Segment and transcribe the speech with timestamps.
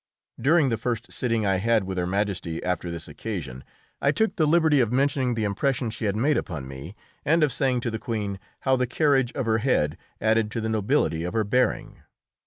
[0.41, 3.63] During the first sitting I had with Her Majesty after this occasion
[4.01, 7.53] I took the liberty of mentioning the impression she had made upon me, and of
[7.53, 11.33] saying to the Queen how the carriage of her head added to the nobility of
[11.35, 11.97] her bearing.